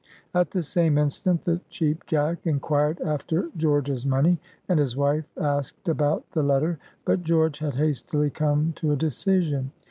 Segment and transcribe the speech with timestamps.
[0.33, 5.87] At the same instant the Cheap Jack inquired after George's money, and his wife asked
[5.87, 6.79] about the letter.
[7.05, 9.71] But George had hastily come to a decision.